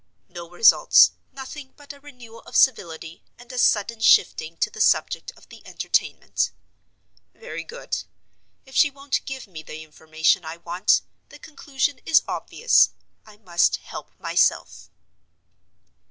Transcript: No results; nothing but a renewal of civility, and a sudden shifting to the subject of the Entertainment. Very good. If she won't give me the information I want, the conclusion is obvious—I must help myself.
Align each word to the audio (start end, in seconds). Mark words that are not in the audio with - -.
No 0.29 0.49
results; 0.49 1.11
nothing 1.31 1.75
but 1.77 1.93
a 1.93 1.99
renewal 1.99 2.39
of 2.47 2.55
civility, 2.55 3.23
and 3.37 3.51
a 3.51 3.59
sudden 3.59 3.99
shifting 3.99 4.57
to 4.57 4.71
the 4.71 4.81
subject 4.81 5.31
of 5.37 5.47
the 5.49 5.61
Entertainment. 5.63 6.49
Very 7.35 7.63
good. 7.63 8.05
If 8.65 8.75
she 8.75 8.89
won't 8.89 9.23
give 9.25 9.45
me 9.45 9.61
the 9.61 9.83
information 9.83 10.43
I 10.43 10.57
want, 10.57 11.03
the 11.29 11.37
conclusion 11.37 11.99
is 12.03 12.23
obvious—I 12.27 13.37
must 13.37 13.75
help 13.75 14.09
myself. 14.19 14.89